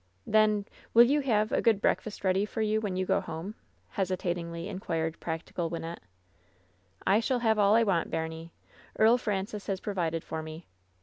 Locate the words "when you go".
2.81-3.21